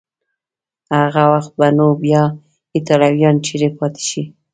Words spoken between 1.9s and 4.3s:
بیا ایټالویان چیري پاتې شي؟